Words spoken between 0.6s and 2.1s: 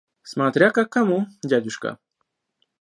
как кому, дядюшка.